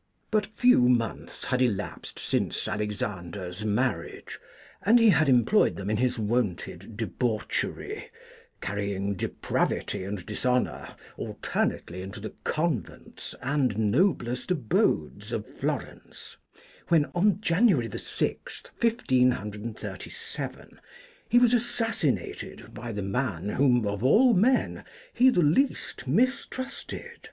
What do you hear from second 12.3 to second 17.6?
convents and noblest abodes of Florence, when, on